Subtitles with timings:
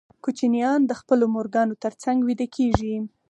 [0.23, 2.95] کوچنیان د خپلو مورګانو تر څنګ ویده کېږي.